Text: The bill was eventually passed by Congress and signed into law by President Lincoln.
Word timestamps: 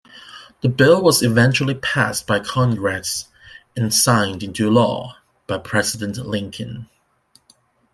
The 0.61 0.67
bill 0.67 0.99
was 1.03 1.21
eventually 1.21 1.75
passed 1.75 2.25
by 2.25 2.39
Congress 2.39 3.27
and 3.77 3.93
signed 3.93 4.41
into 4.41 4.67
law 4.71 5.17
by 5.45 5.59
President 5.59 6.17
Lincoln. 6.25 6.87